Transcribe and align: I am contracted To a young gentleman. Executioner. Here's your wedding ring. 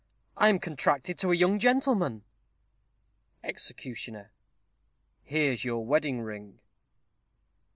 I 0.35 0.49
am 0.49 0.57
contracted 0.57 1.19
To 1.19 1.31
a 1.31 1.35
young 1.35 1.59
gentleman. 1.59 2.23
Executioner. 3.43 4.31
Here's 5.21 5.63
your 5.63 5.85
wedding 5.85 6.21
ring. 6.21 6.57